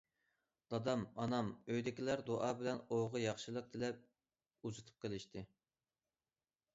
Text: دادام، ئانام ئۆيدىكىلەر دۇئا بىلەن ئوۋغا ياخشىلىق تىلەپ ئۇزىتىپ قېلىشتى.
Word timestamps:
دادام، 0.73 1.01
ئانام 1.23 1.49
ئۆيدىكىلەر 1.73 2.23
دۇئا 2.29 2.47
بىلەن 2.61 2.81
ئوۋغا 2.95 3.21
ياخشىلىق 3.25 3.67
تىلەپ 3.75 3.99
ئۇزىتىپ 4.69 5.05
قېلىشتى. 5.05 5.45